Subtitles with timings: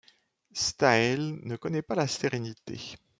[0.55, 2.95] Staël ne connaît pas la sérénité.